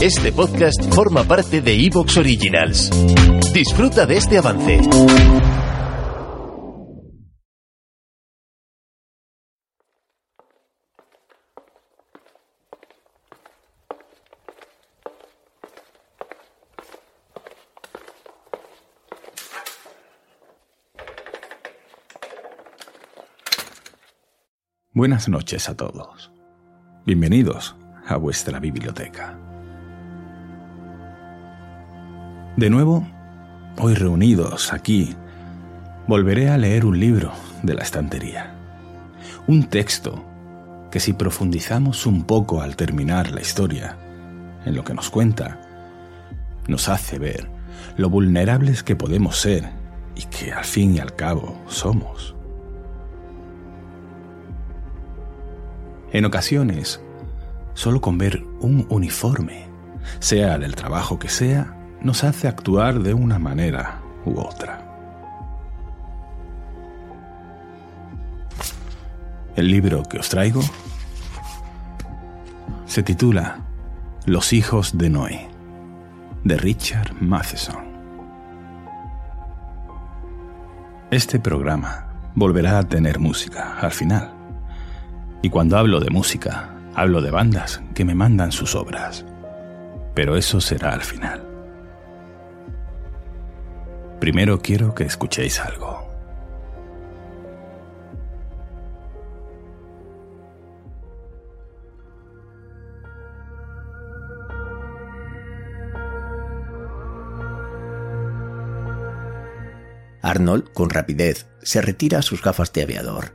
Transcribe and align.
Este 0.00 0.30
podcast 0.30 0.80
forma 0.94 1.24
parte 1.24 1.60
de 1.60 1.74
Evox 1.74 2.18
Originals. 2.18 2.88
Disfruta 3.52 4.06
de 4.06 4.16
este 4.16 4.38
avance. 4.38 4.78
Buenas 24.92 25.28
noches 25.28 25.68
a 25.68 25.76
todos. 25.76 26.30
Bienvenidos 27.04 27.74
a 28.06 28.16
vuestra 28.16 28.60
biblioteca. 28.60 29.47
De 32.58 32.70
nuevo, 32.70 33.06
hoy 33.78 33.94
reunidos 33.94 34.72
aquí, 34.72 35.14
volveré 36.08 36.48
a 36.48 36.58
leer 36.58 36.86
un 36.86 36.98
libro 36.98 37.30
de 37.62 37.72
la 37.72 37.84
estantería. 37.84 38.52
Un 39.46 39.68
texto 39.68 40.24
que 40.90 40.98
si 40.98 41.12
profundizamos 41.12 42.04
un 42.04 42.24
poco 42.24 42.60
al 42.60 42.74
terminar 42.74 43.30
la 43.30 43.42
historia, 43.42 43.96
en 44.64 44.74
lo 44.74 44.82
que 44.82 44.92
nos 44.92 45.08
cuenta, 45.08 45.60
nos 46.66 46.88
hace 46.88 47.20
ver 47.20 47.48
lo 47.96 48.10
vulnerables 48.10 48.82
que 48.82 48.96
podemos 48.96 49.38
ser 49.38 49.70
y 50.16 50.24
que 50.24 50.52
al 50.52 50.64
fin 50.64 50.96
y 50.96 50.98
al 50.98 51.14
cabo 51.14 51.62
somos. 51.68 52.34
En 56.10 56.24
ocasiones, 56.24 57.00
solo 57.74 58.00
con 58.00 58.18
ver 58.18 58.42
un 58.58 58.84
uniforme, 58.90 59.68
sea 60.18 60.58
del 60.58 60.74
trabajo 60.74 61.20
que 61.20 61.28
sea, 61.28 61.77
nos 62.02 62.24
hace 62.24 62.48
actuar 62.48 63.00
de 63.00 63.14
una 63.14 63.38
manera 63.38 64.00
u 64.24 64.38
otra. 64.38 64.84
El 69.56 69.70
libro 69.70 70.04
que 70.04 70.18
os 70.18 70.28
traigo 70.28 70.60
se 72.86 73.02
titula 73.02 73.58
Los 74.24 74.52
hijos 74.52 74.96
de 74.96 75.10
Noé, 75.10 75.48
de 76.44 76.56
Richard 76.56 77.14
Matheson. 77.20 77.88
Este 81.10 81.40
programa 81.40 82.06
volverá 82.34 82.78
a 82.78 82.82
tener 82.84 83.18
música 83.18 83.78
al 83.80 83.90
final. 83.90 84.30
Y 85.42 85.50
cuando 85.50 85.76
hablo 85.76 86.00
de 86.00 86.10
música, 86.10 86.70
hablo 86.94 87.20
de 87.20 87.30
bandas 87.30 87.82
que 87.94 88.04
me 88.04 88.14
mandan 88.14 88.52
sus 88.52 88.74
obras. 88.74 89.24
Pero 90.14 90.36
eso 90.36 90.60
será 90.60 90.92
al 90.92 91.02
final. 91.02 91.47
Primero 94.20 94.60
quiero 94.60 94.94
que 94.96 95.04
escuchéis 95.04 95.60
algo. 95.60 96.06
Arnold, 110.20 110.72
con 110.72 110.90
rapidez, 110.90 111.46
se 111.62 111.80
retira 111.80 112.20
sus 112.22 112.42
gafas 112.42 112.72
de 112.72 112.82
aviador 112.82 113.32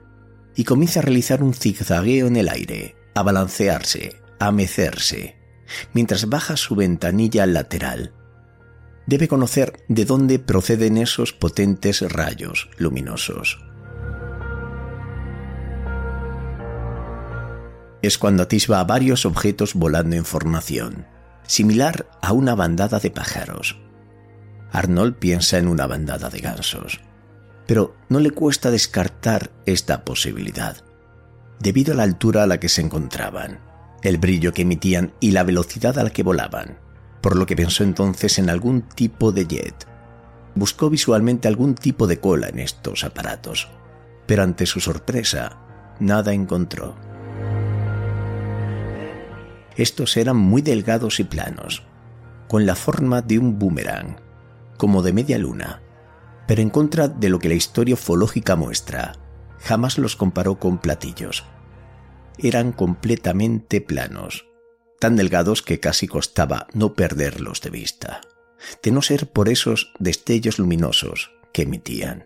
y 0.56 0.66
comienza 0.66 1.00
a 1.00 1.04
realizar 1.04 1.42
un 1.42 1.54
zigzagueo 1.54 2.28
en 2.28 2.36
el 2.36 2.50
aire, 2.50 2.96
a 3.16 3.24
balancearse, 3.24 4.22
a 4.38 4.52
mecerse, 4.52 5.38
mientras 5.94 6.28
baja 6.28 6.58
su 6.58 6.76
ventanilla 6.76 7.46
lateral 7.46 8.14
debe 9.06 9.28
conocer 9.28 9.84
de 9.88 10.06
dónde 10.06 10.40
proceden 10.40 10.98
esos 10.98 11.34
potentes 11.34 12.02
rayos 12.02 12.70
luminosos. 12.78 13.60
Es 18.02 18.18
cuando 18.18 18.44
atisba 18.44 18.80
a 18.80 18.84
varios 18.84 19.26
objetos 19.26 19.74
volando 19.76 20.16
en 20.16 20.26
formación, 20.26 21.06
similar 21.48 22.08
a 22.22 22.34
una 22.34 22.56
bandada 22.56 23.00
de 23.00 23.12
pájaros. 23.12 23.80
Arnold 24.72 25.16
piensa 25.16 25.58
en 25.58 25.68
una 25.68 25.88
bandada 25.88 26.30
de 26.30 26.40
gansos, 26.40 27.00
pero 27.66 27.96
no 28.10 28.20
le 28.20 28.32
cuesta 28.32 28.72
descartar 28.72 29.52
esta 29.66 30.04
posibilidad, 30.04 30.78
debido 31.60 31.94
a 31.94 31.96
la 31.96 32.04
altura 32.04 32.44
a 32.44 32.48
la 32.48 32.60
que 32.60 32.70
se 32.70 32.82
encontraban, 32.82 33.60
el 34.02 34.18
brillo 34.18 34.52
que 34.52 34.64
emitían 34.64 35.14
y 35.22 35.32
la 35.32 35.44
velocidad 35.44 35.98
a 35.98 36.04
la 36.04 36.10
que 36.10 36.24
volaban 36.24 36.83
por 37.24 37.38
lo 37.38 37.46
que 37.46 37.56
pensó 37.56 37.86
entonces 37.86 38.38
en 38.38 38.50
algún 38.50 38.82
tipo 38.82 39.32
de 39.32 39.48
jet. 39.48 39.88
Buscó 40.56 40.90
visualmente 40.90 41.48
algún 41.48 41.74
tipo 41.74 42.06
de 42.06 42.20
cola 42.20 42.50
en 42.50 42.60
estos 42.60 43.06
aparatos, 43.06 43.70
pero 44.28 44.44
ante 44.44 44.66
su 44.66 44.82
sorpresa, 44.82 45.58
nada 46.02 46.34
encontró. 46.34 46.98
Estos 49.78 50.18
eran 50.18 50.36
muy 50.36 50.62
delgados 50.62 51.22
y 51.22 51.24
planos, 51.24 51.84
con 52.50 52.66
la 52.66 52.76
forma 52.76 53.22
de 53.22 53.40
un 53.40 53.58
boomerang, 53.58 54.18
como 54.76 55.02
de 55.02 55.14
media 55.14 55.38
luna, 55.38 55.82
pero 56.46 56.62
en 56.62 56.70
contra 56.70 57.08
de 57.08 57.30
lo 57.30 57.40
que 57.40 57.48
la 57.48 57.56
historia 57.56 57.94
ufológica 57.94 58.58
muestra, 58.58 59.14
jamás 59.60 59.98
los 59.98 60.18
comparó 60.18 60.60
con 60.60 60.78
platillos. 60.78 61.46
Eran 62.38 62.74
completamente 62.74 63.80
planos, 63.80 64.46
tan 65.04 65.18
delgados 65.18 65.62
que 65.62 65.82
casi 65.82 66.08
costaba 66.08 66.68
no 66.72 66.94
perderlos 66.94 67.60
de 67.60 67.70
vista, 67.70 68.22
de 68.82 68.90
no 68.92 69.02
ser 69.02 69.28
por 69.28 69.50
esos 69.50 69.92
destellos 70.00 70.60
luminosos 70.60 71.32
que 71.52 71.64
emitían. 71.64 72.26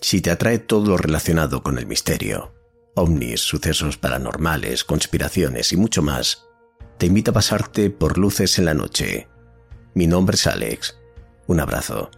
Si 0.00 0.20
te 0.20 0.30
atrae 0.30 0.60
todo 0.60 0.90
lo 0.90 0.96
relacionado 0.96 1.64
con 1.64 1.76
el 1.76 1.86
misterio, 1.86 2.54
ovnis, 2.94 3.40
sucesos 3.40 3.96
paranormales, 3.96 4.84
conspiraciones 4.84 5.72
y 5.72 5.76
mucho 5.76 6.02
más, 6.02 6.46
te 6.98 7.06
invito 7.06 7.32
a 7.32 7.34
pasarte 7.34 7.90
por 7.90 8.16
Luces 8.16 8.60
en 8.60 8.66
la 8.66 8.74
Noche. 8.74 9.26
Mi 9.94 10.06
nombre 10.06 10.36
es 10.36 10.46
Alex. 10.46 11.00
Un 11.48 11.58
abrazo. 11.58 12.12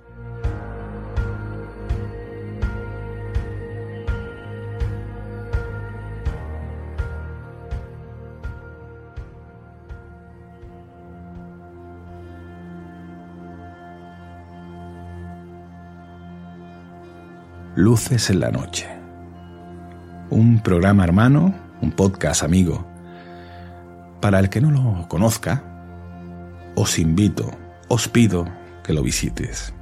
Luces 17.85 18.31
en 18.31 18.41
la 18.41 18.51
Noche. 18.51 18.89
Un 20.31 20.63
programa 20.63 21.05
hermano, 21.05 21.55
un 21.83 21.93
podcast 21.93 22.43
amigo. 22.43 22.87
Para 24.23 24.41
el 24.41 24.49
que 24.49 24.63
no 24.63 24.71
lo 24.71 25.07
conozca, 25.07 25.63
os 26.77 26.99
invito, 26.99 27.51
os 27.89 28.09
pido 28.09 28.49
que 28.83 28.95
lo 28.95 29.03
visites 29.03 29.75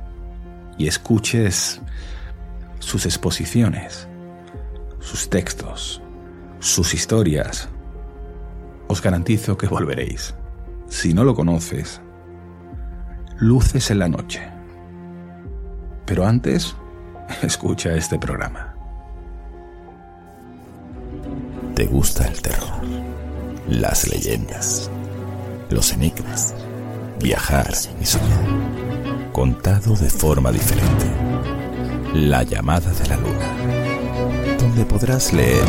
y 0.77 0.89
escuches 0.89 1.81
sus 2.81 3.07
exposiciones, 3.07 4.09
sus 4.99 5.31
textos, 5.31 6.03
sus 6.59 6.95
historias. 6.95 7.69
Os 8.89 9.01
garantizo 9.01 9.57
que 9.57 9.69
volveréis. 9.69 10.35
Si 10.89 11.15
no 11.15 11.23
lo 11.23 11.37
conoces, 11.37 12.01
Luces 13.39 13.93
en 13.93 14.01
la 14.01 14.09
Noche. 14.09 14.43
Pero 16.05 16.27
antes, 16.27 16.75
escucha 17.43 17.95
este 17.95 18.19
programa. 18.19 18.75
¿Te 21.75 21.87
gusta 21.87 22.27
el 22.27 22.41
terror? 22.43 22.83
Las 23.69 24.09
leyendas, 24.09 24.91
los 25.71 25.93
enigmas, 25.93 26.55
viajar 27.21 27.73
y 28.01 28.05
soñar, 28.05 29.33
contado 29.33 29.95
de 29.97 30.11
forma 30.11 30.53
diferente. 30.53 31.07
La 32.15 32.43
llamada 32.43 32.91
de 32.93 33.09
la 33.09 33.17
luna 33.17 33.83
donde 34.63 34.85
podrás 34.87 35.33
leer 35.33 35.65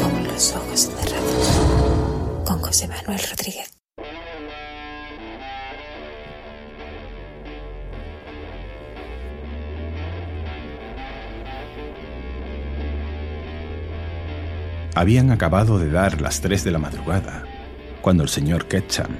Con 0.00 0.24
los 0.26 0.52
ojos 0.54 0.80
cerrados. 0.80 2.44
Con 2.44 2.60
José 2.60 2.88
Manuel 2.88 3.20
Rodríguez. 3.30 3.77
Habían 14.98 15.30
acabado 15.30 15.78
de 15.78 15.92
dar 15.92 16.20
las 16.20 16.40
3 16.40 16.64
de 16.64 16.72
la 16.72 16.80
madrugada 16.80 17.44
cuando 18.00 18.24
el 18.24 18.28
señor 18.28 18.66
Ketcham 18.66 19.12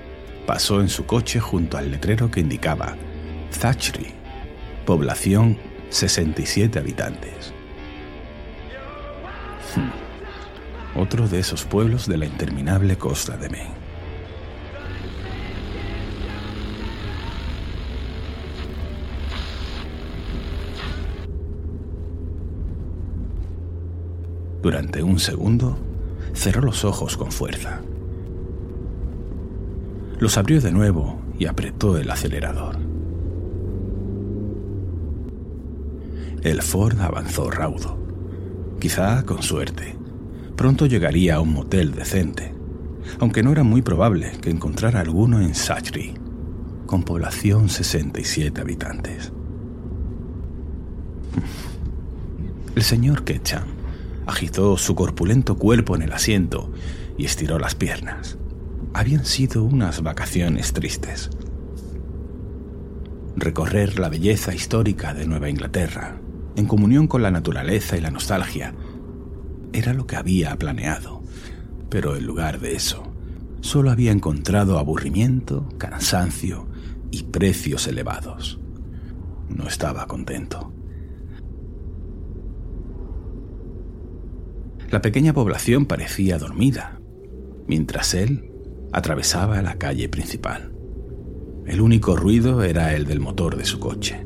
pasó 0.45 0.81
en 0.81 0.89
su 0.89 1.07
coche 1.07 1.39
junto 1.39 1.79
al 1.79 1.93
letrero 1.93 2.33
que 2.33 2.41
indicaba 2.41 2.97
Zachary, 3.53 4.13
población 4.85 5.57
67 5.91 6.81
habitantes. 6.81 7.55
Hmm. 9.77 10.99
Otro 10.99 11.29
de 11.29 11.39
esos 11.39 11.63
pueblos 11.63 12.09
de 12.09 12.19
la 12.19 12.27
interminable 12.27 12.99
costa 12.99 13.37
de 13.37 13.49
Maine. 13.49 13.88
Durante 24.63 25.03
un 25.03 25.21
segundo, 25.21 25.79
cerró 26.35 26.63
los 26.63 26.85
ojos 26.85 27.17
con 27.17 27.31
fuerza. 27.31 27.81
Los 30.19 30.37
abrió 30.37 30.61
de 30.61 30.73
nuevo 30.73 31.21
y 31.39 31.47
apretó 31.47 31.97
el 31.97 32.11
acelerador. 32.11 32.77
El 36.43 36.63
Ford 36.63 37.01
avanzó 37.01 37.51
raudo. 37.51 37.97
Quizá 38.81 39.23
con 39.25 39.43
suerte. 39.43 39.97
Pronto 40.57 40.87
llegaría 40.87 41.37
a 41.37 41.41
un 41.41 41.53
motel 41.53 41.93
decente, 41.93 42.53
aunque 43.21 43.45
no 43.45 43.53
era 43.53 43.63
muy 43.63 43.83
probable 43.83 44.33
que 44.41 44.51
encontrara 44.51 45.01
alguno 45.01 45.41
en 45.41 45.55
Sachri, 45.55 46.15
con 46.87 47.05
población 47.05 47.69
67 47.69 48.61
habitantes. 48.61 49.33
El 52.75 52.83
señor 52.83 53.23
Ketcham 53.23 53.78
agitó 54.29 54.77
su 54.77 54.95
corpulento 54.95 55.57
cuerpo 55.57 55.97
en 55.97 56.03
el 56.03 56.13
asiento 56.13 56.71
y 57.17 57.25
estiró 57.25 57.59
las 57.59 57.75
piernas. 57.75 58.37
Habían 58.93 59.25
sido 59.25 59.65
unas 59.65 60.03
vacaciones 60.03 60.75
tristes. 60.75 61.31
Recorrer 63.37 63.99
la 63.99 64.11
belleza 64.11 64.55
histórica 64.55 65.15
de 65.15 65.27
Nueva 65.27 65.49
Inglaterra, 65.49 66.21
en 66.57 66.67
comunión 66.67 67.07
con 67.07 67.23
la 67.23 67.31
naturaleza 67.31 67.97
y 67.97 68.03
la 68.03 68.11
nostalgia, 68.11 68.75
era 69.73 69.95
lo 69.95 70.07
que 70.07 70.17
había 70.17 70.55
planeado. 70.57 71.23
Pero 71.89 72.15
en 72.15 72.27
lugar 72.27 72.61
de 72.61 72.75
eso, 72.75 73.11
solo 73.63 73.91
había 73.91 74.13
encontrado 74.13 74.79
aburrimiento, 74.79 75.67
cansancio 75.79 76.69
y 77.11 77.23
precios 77.23 77.87
elevados. 77.87 78.61
No 79.49 79.67
estaba 79.67 80.07
contento. 80.07 80.78
La 84.91 85.03
pequeña 85.03 85.35
población 85.35 85.85
parecía 85.85 86.39
dormida, 86.39 86.99
mientras 87.67 88.15
él 88.15 88.51
atravesaba 88.91 89.61
la 89.61 89.75
calle 89.75 90.09
principal. 90.09 90.73
El 91.67 91.83
único 91.83 92.17
ruido 92.17 92.63
era 92.63 92.95
el 92.95 93.05
del 93.05 93.21
motor 93.21 93.59
de 93.59 93.67
su 93.67 93.81
coche. 93.81 94.25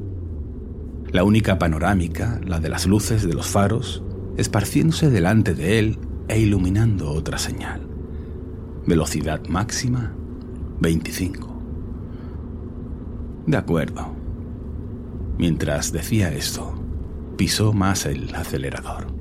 La 1.11 1.25
única 1.25 1.59
panorámica, 1.59 2.41
la 2.47 2.61
de 2.61 2.69
las 2.69 2.87
luces 2.87 3.25
de 3.27 3.35
los 3.35 3.49
faros, 3.49 4.05
esparciéndose 4.37 5.11
delante 5.11 5.55
de 5.55 5.81
él 5.81 5.99
e 6.29 6.39
iluminando 6.39 7.11
otra 7.11 7.39
señal. 7.39 7.81
Velocidad 8.87 9.45
máxima 9.49 10.15
25. 10.79 11.61
De 13.49 13.57
acuerdo. 13.57 14.15
Mientras 15.39 15.91
decía 15.91 16.33
esto, 16.33 16.73
pisó 17.37 17.73
más 17.73 18.07
el 18.07 18.33
acelerador. 18.33 19.12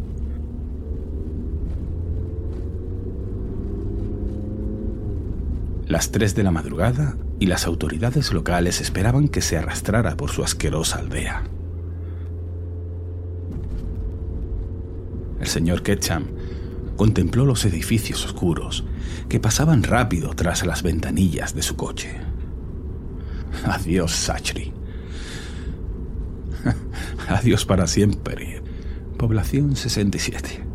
Las 5.91 6.09
tres 6.09 6.35
de 6.35 6.43
la 6.43 6.51
madrugada 6.51 7.17
y 7.38 7.47
las 7.47 7.65
autoridades 7.65 8.31
locales 8.31 8.79
esperaban 8.79 9.27
que 9.27 9.41
se 9.41 9.57
arrastrara 9.57 10.15
por 10.15 10.29
su 10.29 10.41
asquerosa 10.41 10.99
aldea. 10.99 11.43
El 15.41 15.47
señor 15.47 15.83
Ketcham 15.83 16.27
contempló 16.95 17.45
los 17.45 17.65
edificios 17.65 18.25
oscuros 18.25 18.85
que 19.27 19.41
pasaban 19.41 19.83
rápido 19.83 20.33
tras 20.33 20.65
las 20.65 20.81
ventanillas 20.81 21.53
de 21.53 21.61
su 21.61 21.75
coche. 21.75 22.15
Adiós, 23.65 24.13
Sachri. 24.13 24.71
Adiós 27.27 27.65
para 27.65 27.85
siempre. 27.85 28.63
Población 29.17 29.75
67. 29.75 30.70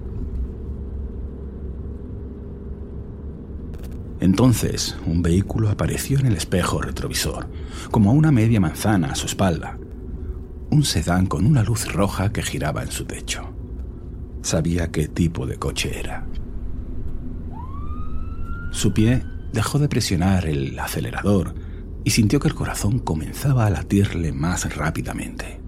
Entonces, 4.27 4.97
un 5.07 5.23
vehículo 5.23 5.71
apareció 5.71 6.19
en 6.19 6.27
el 6.27 6.35
espejo 6.37 6.83
retrovisor, 6.83 7.47
como 7.93 8.11
a 8.11 8.13
una 8.13 8.33
media 8.33 8.59
manzana 8.59 9.13
a 9.13 9.15
su 9.15 9.27
espalda. 9.27 9.79
Un 10.69 10.83
sedán 10.83 11.27
con 11.27 11.47
una 11.47 11.63
luz 11.63 11.93
roja 11.93 12.33
que 12.33 12.43
giraba 12.43 12.83
en 12.83 12.91
su 12.91 13.05
techo. 13.05 13.55
Sabía 14.43 14.91
qué 14.91 15.07
tipo 15.07 15.47
de 15.47 15.59
coche 15.59 16.01
era. 16.01 16.27
Su 18.73 18.93
pie 18.93 19.23
dejó 19.53 19.79
de 19.79 19.89
presionar 19.89 20.47
el 20.47 20.77
acelerador 20.77 21.55
y 22.03 22.11
sintió 22.11 22.41
que 22.41 22.49
el 22.49 22.55
corazón 22.57 22.99
comenzaba 22.99 23.65
a 23.65 23.71
latirle 23.71 24.33
más 24.33 24.75
rápidamente. 24.75 25.61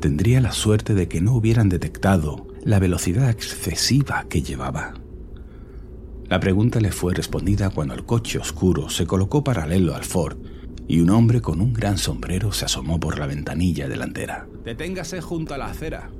Tendría 0.00 0.40
la 0.40 0.52
suerte 0.52 0.94
de 0.94 1.08
que 1.08 1.20
no 1.20 1.34
hubieran 1.34 1.68
detectado 1.68 2.51
la 2.64 2.78
velocidad 2.78 3.28
excesiva 3.30 4.24
que 4.28 4.42
llevaba. 4.42 4.94
La 6.28 6.40
pregunta 6.40 6.80
le 6.80 6.92
fue 6.92 7.14
respondida 7.14 7.70
cuando 7.70 7.94
el 7.94 8.04
coche 8.04 8.38
oscuro 8.38 8.88
se 8.88 9.06
colocó 9.06 9.44
paralelo 9.44 9.94
al 9.94 10.04
Ford 10.04 10.38
y 10.88 11.00
un 11.00 11.10
hombre 11.10 11.40
con 11.40 11.60
un 11.60 11.72
gran 11.72 11.98
sombrero 11.98 12.52
se 12.52 12.64
asomó 12.64 12.98
por 12.98 13.18
la 13.18 13.26
ventanilla 13.26 13.88
delantera. 13.88 14.46
Deténgase 14.64 15.20
junto 15.20 15.54
a 15.54 15.58
la 15.58 15.66
acera. 15.66 16.10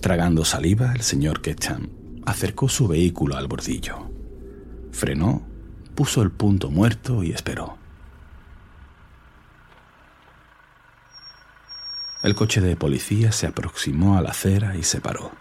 Tragando 0.00 0.44
saliva, 0.44 0.92
el 0.94 1.02
señor 1.02 1.40
Ketcham 1.42 1.88
acercó 2.26 2.68
su 2.68 2.88
vehículo 2.88 3.36
al 3.36 3.48
bordillo. 3.48 4.10
Frenó, 4.90 5.42
puso 5.94 6.22
el 6.22 6.30
punto 6.30 6.70
muerto 6.70 7.22
y 7.22 7.30
esperó. 7.30 7.78
El 12.22 12.36
coche 12.36 12.60
de 12.60 12.76
policía 12.76 13.32
se 13.32 13.48
aproximó 13.48 14.16
a 14.16 14.22
la 14.22 14.30
acera 14.30 14.76
y 14.76 14.84
se 14.84 15.00
paró. 15.00 15.32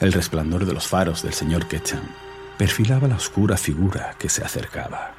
El 0.00 0.12
resplandor 0.12 0.64
de 0.66 0.72
los 0.72 0.88
faros 0.88 1.22
del 1.22 1.32
señor 1.32 1.68
Ketcham 1.68 2.02
perfilaba 2.56 3.06
la 3.06 3.16
oscura 3.16 3.56
figura 3.56 4.16
que 4.18 4.28
se 4.28 4.44
acercaba. 4.44 5.14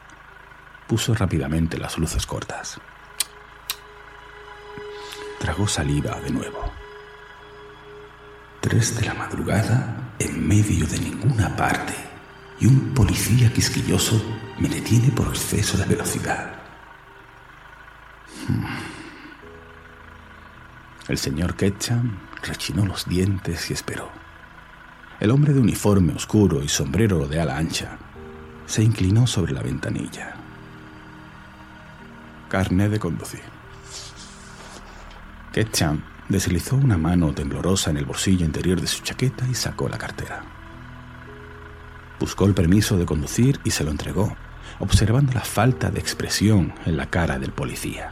Puso 0.88 1.14
rápidamente 1.14 1.78
las 1.78 1.98
luces 1.98 2.26
cortas. 2.26 2.82
Tragó 5.40 5.70
saliva 5.70 6.20
de 6.20 6.32
nuevo. 6.32 6.70
Tres 8.60 9.00
de 9.00 9.06
la 9.06 9.14
madrugada, 9.14 10.09
en 10.20 10.48
medio 10.48 10.86
de 10.86 11.00
ninguna 11.00 11.56
parte, 11.56 11.94
y 12.60 12.68
un 12.68 12.94
policía 12.94 13.52
quisquilloso 13.52 14.22
me 14.60 14.68
detiene 14.68 15.10
por 15.12 15.30
exceso 15.30 15.78
de 15.78 15.86
velocidad. 15.86 16.54
Hmm. 18.48 18.66
El 21.08 21.18
señor 21.18 21.56
Ketcham 21.56 22.20
rechinó 22.44 22.86
los 22.86 23.08
dientes 23.08 23.70
y 23.70 23.74
esperó. 23.74 24.12
El 25.20 25.32
hombre 25.32 25.54
de 25.54 25.60
uniforme 25.60 26.14
oscuro 26.14 26.62
y 26.62 26.68
sombrero 26.68 27.28
de 27.28 27.40
ala 27.42 27.58
ancha 27.58 27.98
se 28.66 28.84
inclinó 28.84 29.26
sobre 29.26 29.54
la 29.54 29.64
ventanilla. 29.64 30.36
Carné 32.48 32.90
de 32.90 33.00
conducir. 33.00 33.42
Ketcham 35.52 36.04
Deslizó 36.30 36.76
una 36.76 36.96
mano 36.96 37.34
temblorosa 37.34 37.90
en 37.90 37.98
el 37.98 38.06
bolsillo 38.06 38.46
interior 38.46 38.80
de 38.80 38.86
su 38.86 39.02
chaqueta 39.02 39.48
y 39.48 39.56
sacó 39.56 39.90
la 39.90 39.98
cartera. 39.98 40.44
Buscó 42.20 42.46
el 42.46 42.54
permiso 42.54 42.98
de 42.98 43.08
conducir 43.08 43.60
y 43.64 43.72
se 43.72 43.84
lo 43.84 43.90
entregó, 43.90 44.38
observando 44.78 45.34
la 45.34 45.42
falta 45.42 45.90
de 45.90 46.00
expresión 46.00 46.74
en 46.86 46.98
la 46.98 47.08
cara 47.08 47.40
del 47.40 47.52
policía. 47.52 48.12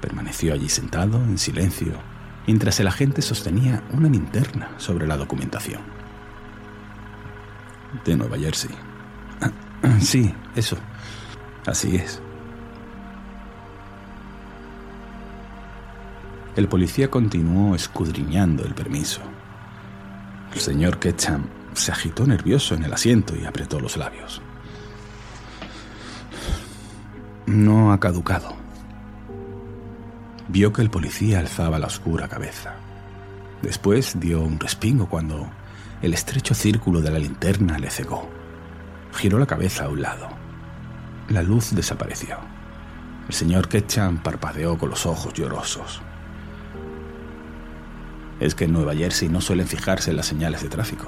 Permaneció 0.00 0.52
allí 0.52 0.68
sentado, 0.68 1.18
en 1.18 1.38
silencio, 1.38 1.92
mientras 2.48 2.80
el 2.80 2.88
agente 2.88 3.22
sostenía 3.22 3.84
una 3.92 4.08
linterna 4.08 4.70
sobre 4.76 5.06
la 5.06 5.16
documentación. 5.16 5.82
De 8.04 8.16
Nueva 8.16 8.38
Jersey. 8.38 8.74
Sí, 10.00 10.34
eso. 10.56 10.76
Así 11.64 11.94
es. 11.94 12.20
El 16.56 16.68
policía 16.68 17.10
continuó 17.10 17.74
escudriñando 17.74 18.64
el 18.64 18.74
permiso. 18.74 19.20
El 20.54 20.58
señor 20.58 20.98
Ketcham 20.98 21.44
se 21.74 21.92
agitó 21.92 22.26
nervioso 22.26 22.74
en 22.74 22.84
el 22.84 22.94
asiento 22.94 23.36
y 23.36 23.44
apretó 23.44 23.78
los 23.78 23.98
labios. 23.98 24.40
No 27.44 27.92
ha 27.92 28.00
caducado. 28.00 28.56
Vio 30.48 30.72
que 30.72 30.80
el 30.80 30.88
policía 30.88 31.40
alzaba 31.40 31.78
la 31.78 31.88
oscura 31.88 32.26
cabeza. 32.26 32.76
Después 33.60 34.18
dio 34.18 34.40
un 34.40 34.58
respingo 34.58 35.10
cuando 35.10 35.50
el 36.00 36.14
estrecho 36.14 36.54
círculo 36.54 37.02
de 37.02 37.10
la 37.10 37.18
linterna 37.18 37.78
le 37.78 37.90
cegó. 37.90 38.30
Giró 39.12 39.38
la 39.38 39.46
cabeza 39.46 39.84
a 39.84 39.88
un 39.90 40.00
lado. 40.00 40.30
La 41.28 41.42
luz 41.42 41.74
desapareció. 41.74 42.38
El 43.28 43.34
señor 43.34 43.68
Ketcham 43.68 44.22
parpadeó 44.22 44.78
con 44.78 44.88
los 44.88 45.04
ojos 45.04 45.34
llorosos. 45.34 46.00
Es 48.40 48.54
que 48.54 48.64
en 48.64 48.72
Nueva 48.72 48.94
Jersey 48.94 49.28
no 49.28 49.40
suelen 49.40 49.66
fijarse 49.66 50.10
en 50.10 50.16
las 50.16 50.26
señales 50.26 50.62
de 50.62 50.68
tráfico. 50.68 51.06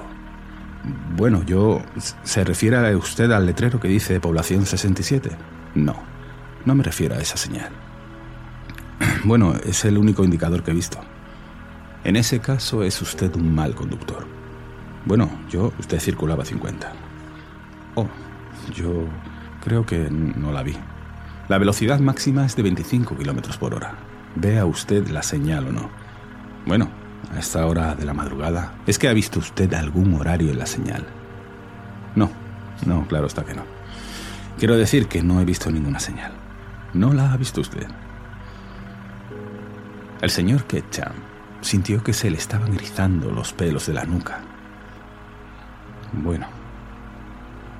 Bueno, 1.15 1.43
yo... 1.43 1.81
¿Se 2.23 2.43
refiere 2.43 2.95
usted 2.95 3.31
al 3.31 3.45
letrero 3.45 3.79
que 3.79 3.87
dice 3.87 4.19
población 4.19 4.65
67? 4.65 5.29
No, 5.75 5.95
no 6.65 6.75
me 6.75 6.83
refiero 6.83 7.15
a 7.15 7.19
esa 7.19 7.37
señal. 7.37 7.69
Bueno, 9.23 9.53
es 9.65 9.85
el 9.85 9.97
único 9.97 10.23
indicador 10.23 10.63
que 10.63 10.71
he 10.71 10.73
visto. 10.73 10.99
En 12.03 12.15
ese 12.15 12.39
caso 12.39 12.83
es 12.83 13.01
usted 13.01 13.35
un 13.35 13.53
mal 13.53 13.75
conductor. 13.75 14.25
Bueno, 15.05 15.29
yo, 15.49 15.73
usted 15.79 15.99
circulaba 15.99 16.45
50. 16.45 16.91
Oh, 17.95 18.07
yo 18.73 19.05
creo 19.63 19.85
que 19.85 20.09
no 20.09 20.51
la 20.51 20.63
vi. 20.63 20.75
La 21.49 21.57
velocidad 21.57 21.99
máxima 21.99 22.45
es 22.45 22.55
de 22.55 22.63
25 22.63 23.17
kilómetros 23.17 23.57
por 23.57 23.73
hora. 23.73 23.95
Vea 24.35 24.65
usted 24.65 25.07
la 25.09 25.23
señal 25.23 25.67
o 25.67 25.71
no. 25.71 25.89
Bueno, 26.65 26.89
a 27.33 27.39
esta 27.39 27.65
hora 27.65 27.95
de 27.95 28.05
la 28.05 28.13
madrugada, 28.13 28.73
¿es 28.87 28.97
que 28.97 29.07
ha 29.07 29.13
visto 29.13 29.39
usted 29.39 29.73
algún 29.73 30.13
horario 30.15 30.51
en 30.51 30.59
la 30.59 30.65
señal? 30.65 31.05
No, 32.15 32.31
no, 32.85 33.07
claro 33.07 33.27
está 33.27 33.43
que 33.43 33.53
no. 33.53 33.63
Quiero 34.57 34.75
decir 34.75 35.07
que 35.07 35.21
no 35.21 35.39
he 35.39 35.45
visto 35.45 35.71
ninguna 35.71 35.99
señal. 35.99 36.31
¿No 36.93 37.13
la 37.13 37.31
ha 37.31 37.37
visto 37.37 37.61
usted? 37.61 37.87
El 40.21 40.29
señor 40.29 40.65
Ketcham 40.65 41.13
sintió 41.61 42.03
que 42.03 42.13
se 42.13 42.29
le 42.29 42.37
estaban 42.37 42.73
erizando 42.73 43.31
los 43.31 43.53
pelos 43.53 43.85
de 43.85 43.93
la 43.93 44.05
nuca. 44.05 44.39
Bueno, 46.11 46.47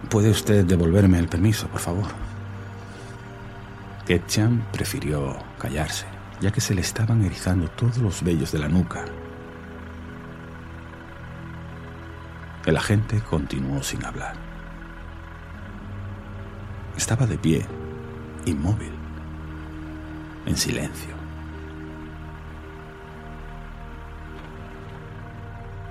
¿puede 0.09 0.29
usted 0.29 0.63
devolverme 0.65 1.17
el 1.17 1.27
permiso, 1.27 1.67
por 1.67 1.81
favor? 1.81 2.07
Ketcham 4.05 4.61
prefirió 4.71 5.37
callarse, 5.57 6.05
ya 6.39 6.51
que 6.51 6.61
se 6.61 6.75
le 6.75 6.81
estaban 6.81 7.25
erizando 7.25 7.67
todos 7.69 7.97
los 7.97 8.23
vellos 8.23 8.51
de 8.51 8.59
la 8.59 8.69
nuca 8.69 9.05
El 12.69 12.77
agente 12.77 13.19
continuó 13.19 13.81
sin 13.81 14.05
hablar. 14.05 14.35
Estaba 16.95 17.25
de 17.25 17.35
pie, 17.35 17.65
inmóvil, 18.45 18.91
en 20.45 20.55
silencio. 20.55 21.15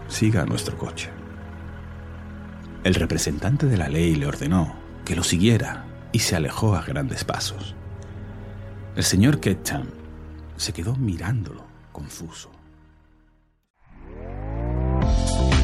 Siga 0.07 0.47
nuestro 0.47 0.79
coche. 0.79 1.11
El 2.85 2.95
representante 2.95 3.67
de 3.67 3.77
la 3.77 3.89
ley 3.89 4.15
le 4.15 4.27
ordenó 4.27 4.77
que 5.05 5.17
lo 5.17 5.25
siguiera 5.25 5.85
y 6.13 6.21
se 6.21 6.37
alejó 6.37 6.77
a 6.77 6.83
grandes 6.83 7.25
pasos. 7.25 7.75
El 8.95 9.03
señor 9.03 9.41
Ketcham 9.41 9.89
se 10.57 10.73
quedó 10.73 10.95
mirándolo, 10.95 11.65
confuso. 11.91 12.53